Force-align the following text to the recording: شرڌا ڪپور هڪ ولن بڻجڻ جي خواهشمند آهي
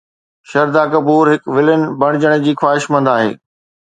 شرڌا 0.49 0.83
ڪپور 0.93 1.25
هڪ 1.33 1.43
ولن 1.57 1.81
بڻجڻ 2.01 2.33
جي 2.47 2.53
خواهشمند 2.61 3.13
آهي 3.15 3.31